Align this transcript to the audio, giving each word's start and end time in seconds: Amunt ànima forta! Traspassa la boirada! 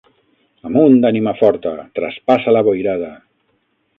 Amunt 0.69 1.05
ànima 1.09 1.33
forta! 1.41 1.75
Traspassa 1.99 2.57
la 2.57 2.65
boirada! 2.71 3.13